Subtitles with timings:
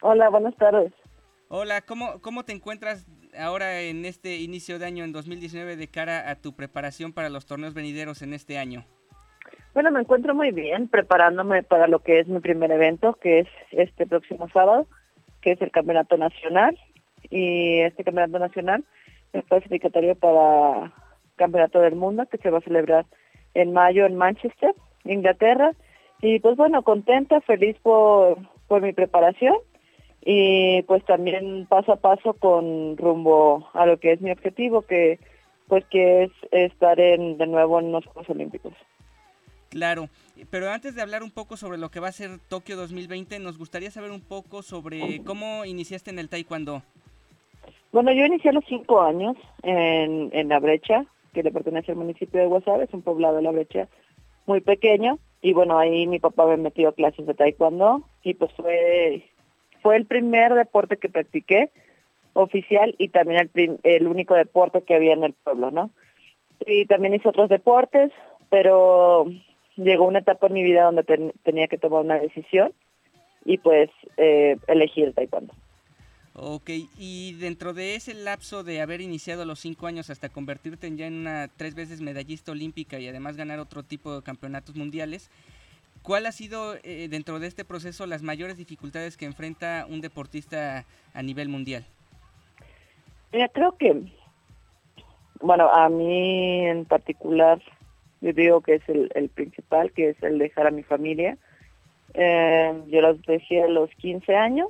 [0.00, 0.92] Hola, buenas tardes.
[1.48, 3.06] Hola, ¿cómo, ¿cómo te encuentras
[3.36, 7.46] ahora en este inicio de año, en 2019, de cara a tu preparación para los
[7.46, 8.84] torneos venideros en este año?
[9.74, 13.48] Bueno, me encuentro muy bien preparándome para lo que es mi primer evento, que es
[13.72, 14.86] este próximo sábado,
[15.40, 16.78] que es el Campeonato Nacional.
[17.30, 18.84] Y este Campeonato Nacional
[19.32, 20.92] es clasificatorio para
[21.36, 23.06] Campeonato del Mundo, que se va a celebrar
[23.54, 24.74] en mayo en Manchester,
[25.04, 25.72] Inglaterra.
[26.20, 28.38] Y pues bueno, contenta, feliz por,
[28.68, 29.56] por mi preparación
[30.30, 35.18] y pues también paso a paso con rumbo a lo que es mi objetivo, que
[35.68, 38.74] pues que es estar en, de nuevo en los Juegos Olímpicos.
[39.70, 40.10] Claro,
[40.50, 43.56] pero antes de hablar un poco sobre lo que va a ser Tokio 2020, nos
[43.56, 46.82] gustaría saber un poco sobre cómo iniciaste en el taekwondo.
[47.90, 51.98] Bueno, yo inicié a los cinco años en, en La Brecha, que le pertenece al
[51.98, 53.88] municipio de Guasave, es un poblado de La Brecha
[54.44, 58.52] muy pequeño, y bueno, ahí mi papá me metió a clases de taekwondo, y pues
[58.52, 59.27] fue,
[59.88, 61.70] fue el primer deporte que practiqué
[62.34, 65.88] oficial y también el, el único deporte que había en el pueblo, ¿no?
[66.66, 68.12] Y también hice otros deportes,
[68.50, 69.24] pero
[69.76, 72.74] llegó una etapa en mi vida donde tenía que tomar una decisión
[73.46, 75.54] y pues eh, elegí el taekwondo.
[76.34, 80.86] Ok, y dentro de ese lapso de haber iniciado a los cinco años hasta convertirte
[80.86, 84.76] en ya en una tres veces medallista olímpica y además ganar otro tipo de campeonatos
[84.76, 85.30] mundiales,
[86.02, 90.84] ¿cuál ha sido eh, dentro de este proceso las mayores dificultades que enfrenta un deportista
[91.14, 91.84] a nivel mundial?
[93.32, 94.10] Mira, creo que,
[95.40, 97.60] bueno, a mí en particular
[98.20, 101.36] yo digo que es el, principal, que es el dejar a mi familia.
[102.14, 104.68] Eh, yo los dejé a los 15 años,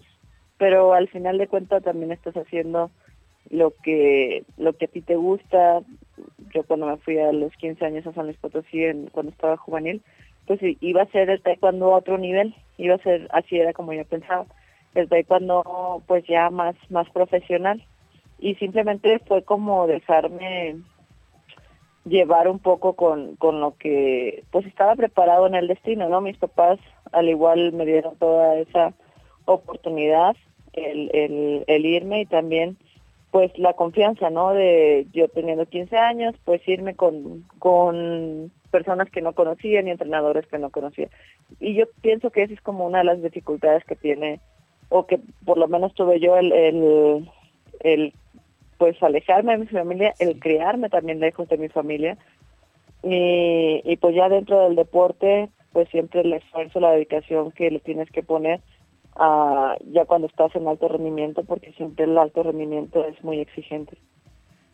[0.58, 2.90] pero al final de cuentas también estás haciendo
[3.50, 5.80] lo que lo que a ti te gusta.
[6.54, 10.02] Yo cuando me fui a los 15 años a San Luis Potosí, cuando estaba juvenil,
[10.48, 13.92] pues iba a ser el taekwondo a otro nivel, iba a ser, así era como
[13.92, 14.46] yo pensaba,
[14.94, 17.84] el taekwondo pues ya más, más profesional.
[18.40, 20.76] Y simplemente fue como dejarme
[22.04, 26.22] llevar un poco con, con lo que pues estaba preparado en el destino, ¿no?
[26.22, 26.78] Mis papás
[27.12, 28.94] al igual me dieron toda esa
[29.44, 30.34] oportunidad,
[30.72, 32.78] el, el, el irme y también
[33.30, 34.54] pues la confianza, ¿no?
[34.54, 40.46] De yo teniendo 15 años, pues irme con, con personas que no conocía ni entrenadores
[40.46, 41.08] que no conocía.
[41.60, 44.40] Y yo pienso que esa es como una de las dificultades que tiene,
[44.88, 47.30] o que por lo menos tuve yo el, el,
[47.80, 48.12] el
[48.78, 52.16] pues alejarme de mi familia, el criarme también lejos de mi familia.
[53.02, 57.80] Y, y pues ya dentro del deporte, pues siempre el esfuerzo, la dedicación que le
[57.80, 58.60] tienes que poner
[59.16, 63.98] a, ya cuando estás en alto rendimiento, porque siempre el alto rendimiento es muy exigente.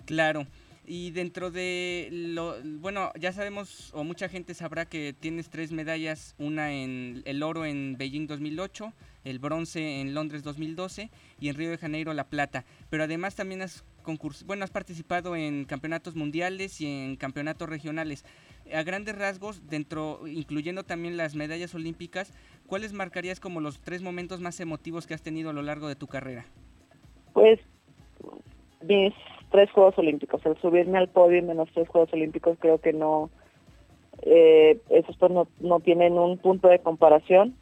[0.06, 0.47] Claro.
[0.86, 6.34] Y dentro de lo, bueno, ya sabemos, o mucha gente sabrá que tienes tres medallas,
[6.38, 8.92] una en el oro en Beijing 2008,
[9.24, 12.64] el bronce en Londres 2012 y en Río de Janeiro la plata.
[12.90, 13.84] Pero además también has
[14.46, 18.24] bueno, has participado en campeonatos mundiales y en campeonatos regionales.
[18.72, 22.32] A grandes rasgos, dentro, incluyendo también las medallas olímpicas,
[22.66, 25.96] ¿cuáles marcarías como los tres momentos más emotivos que has tenido a lo largo de
[25.96, 26.44] tu carrera?
[27.32, 27.60] Pues
[28.82, 29.12] mis
[29.54, 30.44] tres Juegos Olímpicos.
[30.44, 33.31] El subirme al podio en los tres Juegos Olímpicos creo que no,
[34.22, 37.54] eh, esos pues no, no tienen un punto de comparación.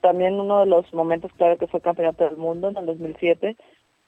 [0.00, 3.56] También uno de los momentos clave que fue campeonato del mundo en el 2007,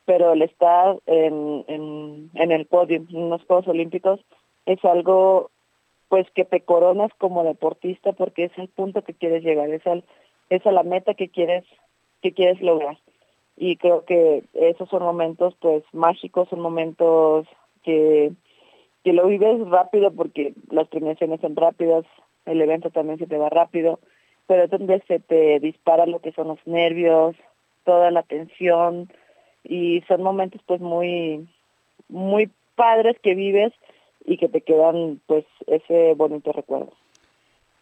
[0.07, 4.19] pero el estar en, en, en el podio en los Juegos Olímpicos
[4.65, 5.51] es algo
[6.09, 10.05] pues que te coronas como deportista porque es el punto que quieres llegar, es, al,
[10.49, 11.65] es a la meta que quieres
[12.23, 12.97] que quieres lograr
[13.63, 17.47] y creo que esos son momentos pues mágicos, son momentos
[17.85, 18.33] que,
[19.05, 22.07] que lo vives rápido porque las premiaciones son rápidas,
[22.47, 24.01] el evento también se te va rápido,
[24.47, 27.37] pero es donde se te dispara lo que son los nervios,
[27.85, 29.13] toda la tensión
[29.63, 31.47] y son momentos pues muy
[32.09, 33.75] muy padres que vives
[34.25, 36.95] y que te quedan pues ese bonito recuerdo.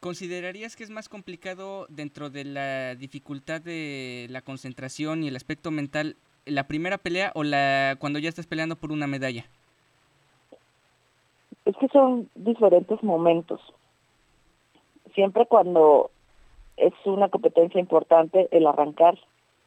[0.08, 5.70] ¿Considerarías que es más complicado dentro de la dificultad de la concentración y el aspecto
[5.70, 6.16] mental
[6.46, 9.44] la primera pelea o la cuando ya estás peleando por una medalla?
[11.66, 13.60] Es que son diferentes momentos.
[15.14, 16.10] Siempre cuando
[16.78, 19.18] es una competencia importante el arrancar,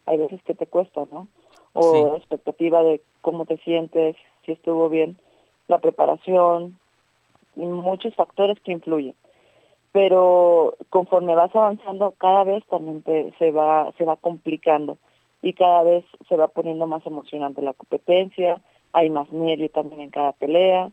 [0.08, 1.28] hay veces que te cuesta, ¿no?
[1.74, 5.20] O la expectativa de cómo te sientes, si estuvo bien
[5.68, 6.80] la preparación,
[7.56, 9.14] y muchos factores que influyen
[9.92, 13.04] pero conforme vas avanzando cada vez también
[13.38, 14.98] se va se va complicando
[15.42, 18.62] y cada vez se va poniendo más emocionante la competencia
[18.94, 20.92] hay más nervio también en cada pelea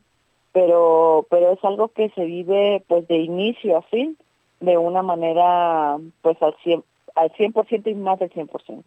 [0.53, 4.17] pero pero es algo que se vive pues de inicio a fin
[4.61, 6.83] de una manera pues al 100
[7.19, 8.85] al 100% y más del 100%.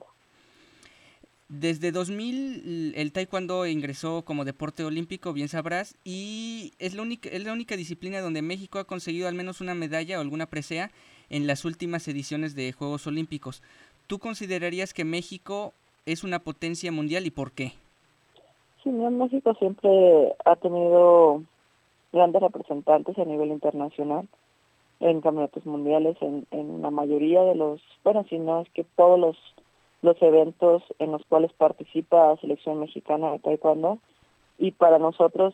[1.51, 7.43] Desde 2000 el taekwondo ingresó como deporte olímpico, bien sabrás, y es la única, es
[7.43, 10.91] la única disciplina donde México ha conseguido al menos una medalla o alguna presea
[11.29, 13.61] en las últimas ediciones de Juegos Olímpicos.
[14.07, 15.73] ¿Tú considerarías que México
[16.05, 17.73] es una potencia mundial y por qué?
[18.81, 21.43] Sí, México siempre ha tenido
[22.13, 24.25] grandes representantes a nivel internacional
[25.01, 29.19] en campeonatos mundiales, en, en la mayoría de los, bueno, si no es que todos
[29.19, 29.35] los
[30.01, 33.99] los eventos en los cuales participa la selección mexicana de taekwondo.
[34.57, 35.53] Y para nosotros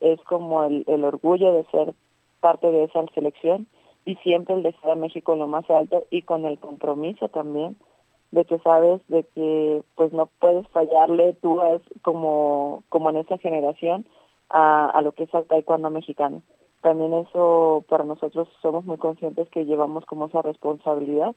[0.00, 1.94] es como el, el orgullo de ser
[2.40, 3.66] parte de esa selección
[4.04, 7.76] y siempre el de estar a México lo más alto y con el compromiso también
[8.32, 13.38] de que sabes de que pues no puedes fallarle tú es como como en esa
[13.38, 14.06] generación
[14.50, 16.42] a, a lo que es el taekwondo mexicano.
[16.82, 21.34] También eso para nosotros somos muy conscientes que llevamos como esa responsabilidad.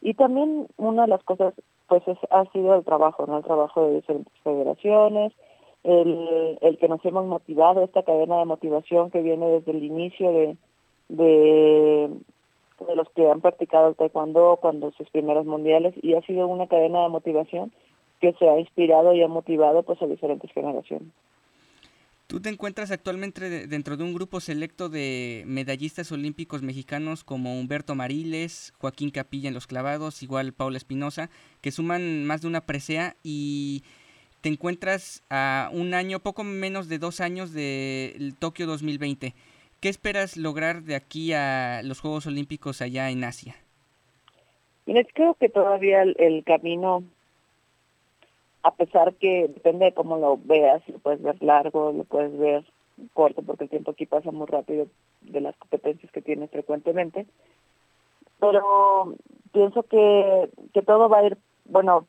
[0.00, 1.52] Y también una de las cosas
[1.88, 3.38] pues es, ha sido el trabajo, ¿no?
[3.38, 5.32] El trabajo de diferentes federaciones,
[5.84, 10.32] el, el que nos hemos motivado, esta cadena de motivación que viene desde el inicio
[10.32, 10.56] de,
[11.08, 12.10] de,
[12.86, 16.66] de los que han practicado el taekwondo cuando sus primeros mundiales y ha sido una
[16.66, 17.72] cadena de motivación
[18.20, 21.08] que se ha inspirado y ha motivado pues a diferentes generaciones.
[22.26, 27.94] Tú te encuentras actualmente dentro de un grupo selecto de medallistas olímpicos mexicanos como Humberto
[27.94, 31.30] Mariles, Joaquín Capilla en los clavados, igual Paula Espinosa,
[31.60, 33.84] que suman más de una presea y
[34.40, 39.32] te encuentras a un año, poco menos de dos años del Tokio 2020.
[39.78, 43.54] ¿Qué esperas lograr de aquí a los Juegos Olímpicos allá en Asia?
[45.14, 47.04] Creo que todavía el camino
[48.66, 52.64] a pesar que depende de cómo lo veas, lo puedes ver largo, lo puedes ver
[53.12, 54.88] corto, porque el tiempo aquí pasa muy rápido
[55.20, 57.28] de las competencias que tienes frecuentemente.
[58.40, 59.14] Pero
[59.52, 62.08] pienso que, que todo va a ir, bueno,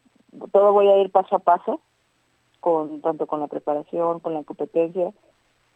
[0.51, 1.79] todo voy a ir paso a paso,
[2.59, 5.13] con tanto con la preparación, con la competencia,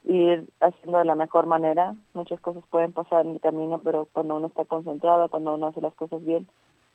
[0.05, 1.93] ir haciendo de la mejor manera.
[2.15, 5.79] Muchas cosas pueden pasar en el camino, pero cuando uno está concentrado, cuando uno hace
[5.79, 6.47] las cosas bien,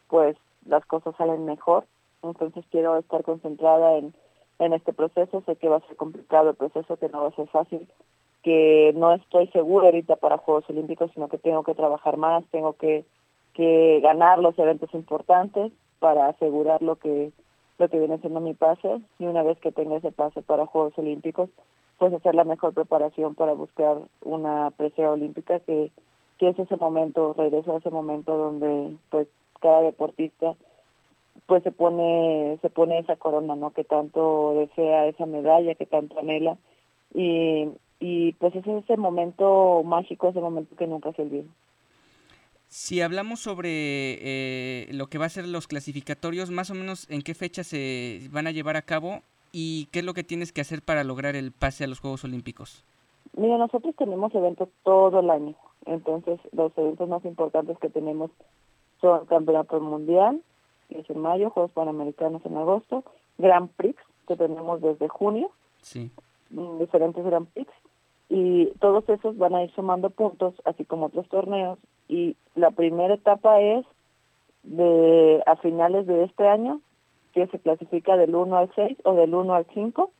[0.09, 1.87] pues las cosas salen mejor
[2.31, 4.15] entonces quiero estar concentrada en,
[4.59, 7.37] en este proceso, sé que va a ser complicado el proceso, que no va a
[7.37, 7.89] ser fácil,
[8.43, 12.75] que no estoy segura ahorita para Juegos Olímpicos, sino que tengo que trabajar más, tengo
[12.75, 13.05] que,
[13.55, 17.33] que ganar los eventos importantes para asegurar lo que
[17.79, 19.01] lo que viene siendo mi pase.
[19.19, 21.51] Y una vez que tenga ese pase para Juegos Olímpicos,
[21.99, 25.91] pues hacer la mejor preparación para buscar una presea olímpica que,
[26.39, 29.29] que es ese momento, regreso a ese momento donde pues
[29.61, 30.55] cada deportista
[31.47, 36.19] pues se pone se pone esa corona no que tanto desea esa medalla que tanto
[36.19, 36.57] anhela.
[37.15, 37.69] Y
[37.99, 41.49] y pues ese es ese momento mágico ese momento que nunca se olvida.
[42.69, 47.23] Si hablamos sobre eh, lo que va a ser los clasificatorios más o menos en
[47.23, 49.21] qué fecha se van a llevar a cabo
[49.53, 52.25] y qué es lo que tienes que hacer para lograr el pase a los Juegos
[52.25, 52.85] Olímpicos
[53.37, 55.55] mira nosotros tenemos eventos todo el año.
[55.85, 58.31] Entonces los eventos más importantes que tenemos
[59.01, 60.41] son campeonato mundial
[60.89, 63.05] que es en mayo, Juegos Panamericanos en agosto,
[63.39, 65.51] Grand Prix, que tenemos desde junio,
[65.81, 66.11] sí.
[66.51, 67.71] Mm, diferentes Grand Prix,
[68.29, 71.79] y todos esos van a ir sumando puntos, así como otros torneos,
[72.09, 73.85] y la primera etapa es
[74.63, 76.81] de a finales de este año,
[77.33, 80.11] que se clasifica del 1 al 6 o del 1 al 5,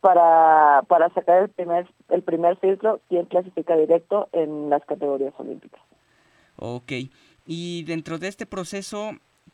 [0.00, 5.80] para, para sacar el primer, el primer filtro, quien clasifica directo en las categorías olímpicas.
[6.56, 6.92] Ok,
[7.46, 9.12] y dentro de este proceso,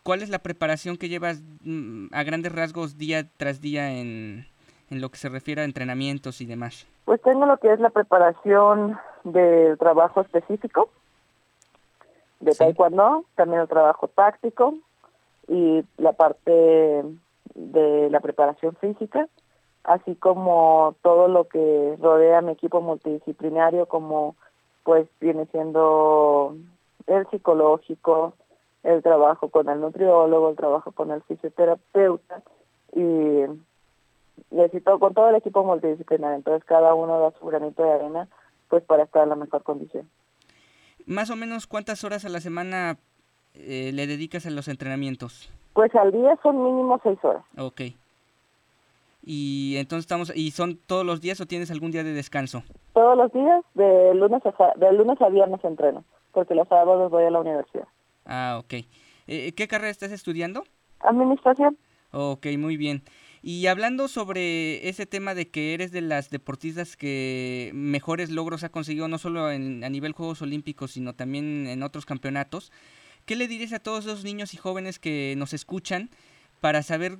[0.08, 4.46] ¿Cuál es la preparación que llevas mm, a grandes rasgos día tras día en,
[4.88, 6.86] en lo que se refiere a entrenamientos y demás?
[7.04, 10.88] Pues tengo lo que es la preparación del trabajo específico
[12.40, 14.76] de taekwondo, también el trabajo táctico
[15.46, 17.04] y la parte
[17.54, 19.28] de la preparación física,
[19.84, 24.36] así como todo lo que rodea a mi equipo multidisciplinario, como
[24.84, 26.56] pues viene siendo
[27.06, 28.32] el psicológico,
[28.82, 32.42] el trabajo con el nutriólogo, el trabajo con el fisioterapeuta
[32.94, 36.36] y, y así todo, con todo el equipo multidisciplinario.
[36.36, 38.28] Entonces cada uno da su granito de arena
[38.68, 40.08] pues para estar en la mejor condición.
[41.06, 42.98] Más o menos cuántas horas a la semana
[43.54, 45.50] eh, le dedicas a los entrenamientos?
[45.72, 47.44] Pues al día son mínimo seis horas.
[47.56, 47.80] Ok.
[49.24, 52.62] Y entonces estamos, ¿y son todos los días o tienes algún día de descanso?
[52.94, 57.24] Todos los días, de lunes a, de lunes a viernes entreno, porque los sábados voy
[57.24, 57.86] a la universidad.
[58.28, 58.74] Ah, ok.
[59.26, 60.64] Eh, ¿Qué carrera estás estudiando?
[61.00, 61.76] Administración.
[62.12, 63.02] Ok, muy bien.
[63.42, 68.68] Y hablando sobre ese tema de que eres de las deportistas que mejores logros ha
[68.70, 72.72] conseguido, no solo en, a nivel Juegos Olímpicos, sino también en otros campeonatos,
[73.26, 76.10] ¿qué le dirías a todos esos niños y jóvenes que nos escuchan
[76.60, 77.18] para saber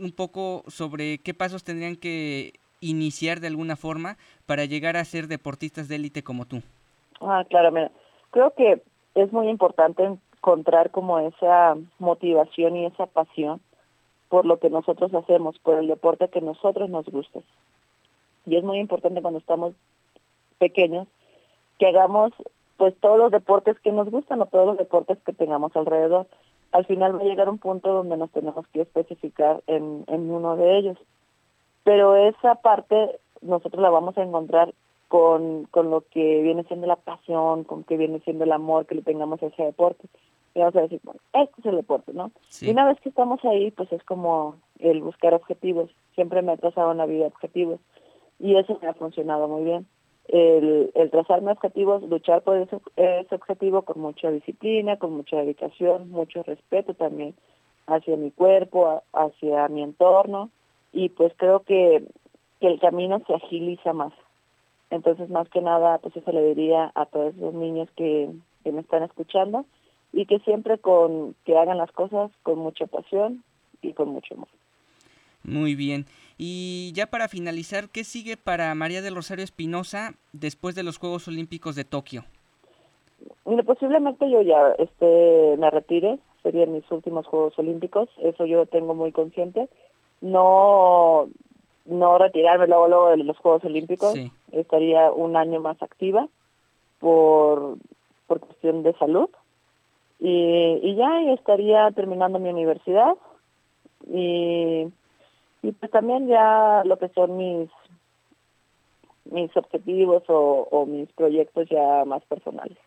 [0.00, 4.16] un poco sobre qué pasos tendrían que iniciar de alguna forma
[4.46, 6.62] para llegar a ser deportistas de élite como tú.
[7.20, 7.90] Ah, claro, mira,
[8.30, 8.82] creo que
[9.14, 13.60] es muy importante encontrar como esa motivación y esa pasión
[14.30, 17.40] por lo que nosotros hacemos, por el deporte que nosotros nos gusta.
[18.46, 19.74] Y es muy importante cuando estamos
[20.58, 21.08] pequeños
[21.78, 22.32] que hagamos
[22.78, 26.26] pues todos los deportes que nos gustan o todos los deportes que tengamos alrededor.
[26.72, 30.56] Al final va a llegar un punto donde nos tenemos que especificar en, en uno
[30.56, 30.98] de ellos.
[31.84, 34.72] Pero esa parte nosotros la vamos a encontrar
[35.10, 38.94] con, con lo que viene siendo la pasión, con que viene siendo el amor que
[38.94, 40.08] le tengamos a ese deporte.
[40.54, 42.32] Y vamos a decir, bueno, este es el deporte, ¿no?
[42.60, 45.90] Y una vez que estamos ahí, pues es como el buscar objetivos.
[46.14, 47.80] Siempre me ha trazado una vida objetivos.
[48.38, 49.86] Y eso me ha funcionado muy bien
[50.32, 56.10] el, el trazarme objetivos, luchar por ese, ese objetivo con mucha disciplina, con mucha dedicación,
[56.10, 57.34] mucho respeto también
[57.86, 60.50] hacia mi cuerpo, hacia mi entorno
[60.92, 62.04] y pues creo que,
[62.60, 64.12] que el camino se agiliza más.
[64.90, 68.30] Entonces más que nada pues eso le diría a todos los niños que,
[68.64, 69.64] que me están escuchando
[70.12, 73.44] y que siempre con que hagan las cosas con mucha pasión
[73.82, 74.48] y con mucho amor.
[75.42, 76.06] Muy bien.
[76.36, 81.28] Y ya para finalizar, ¿qué sigue para María del Rosario Espinosa después de los Juegos
[81.28, 82.24] Olímpicos de Tokio?
[83.66, 89.12] posiblemente yo ya este, me retire, serían mis últimos Juegos Olímpicos, eso yo tengo muy
[89.12, 89.68] consciente.
[90.20, 91.28] No,
[91.86, 94.14] no retirarme luego, luego de los Juegos Olímpicos,
[94.52, 96.28] estaría un año más activa
[96.98, 97.76] por,
[98.26, 99.28] por cuestión de salud.
[100.18, 103.14] Y, y ya estaría terminando mi universidad
[104.06, 104.86] y
[105.62, 107.70] y pues también ya lo que son mis
[109.26, 112.78] mis objetivos o, o mis proyectos ya más personales.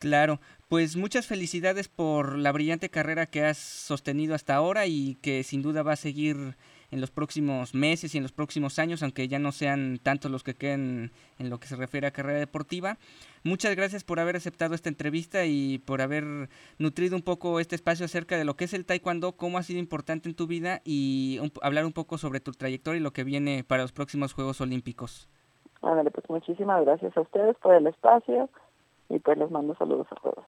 [0.00, 5.42] Claro, pues muchas felicidades por la brillante carrera que has sostenido hasta ahora y que
[5.44, 6.56] sin duda va a seguir
[6.94, 10.44] en los próximos meses y en los próximos años, aunque ya no sean tantos los
[10.44, 11.10] que queden
[11.40, 12.98] en lo que se refiere a carrera deportiva.
[13.42, 16.48] Muchas gracias por haber aceptado esta entrevista y por haber
[16.78, 19.80] nutrido un poco este espacio acerca de lo que es el taekwondo, cómo ha sido
[19.80, 23.64] importante en tu vida y hablar un poco sobre tu trayectoria y lo que viene
[23.64, 25.28] para los próximos Juegos Olímpicos.
[25.82, 28.48] Bueno, pues muchísimas gracias a ustedes por el espacio
[29.08, 30.42] y pues les mando saludos a todos.